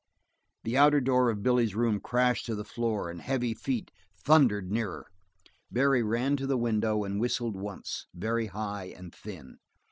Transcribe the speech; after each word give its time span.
The 0.63 0.75
outer 0.77 0.99
door 0.99 1.29
of 1.29 1.43
Billy's 1.43 1.75
room 1.75 1.99
crashed 1.99 2.47
to 2.47 2.55
the 2.55 2.65
floor, 2.65 3.11
and 3.11 3.21
heavy 3.21 3.53
feet 3.53 3.91
thundered 4.17 4.71
nearer. 4.71 5.11
Barry 5.69 6.01
ran 6.01 6.35
to 6.37 6.47
the 6.47 6.57
window 6.57 7.03
and 7.03 7.21
whistled 7.21 7.55
once, 7.55 8.07
very 8.11 8.47
high 8.47 8.95
and 8.97 9.13
thin. 9.13 9.59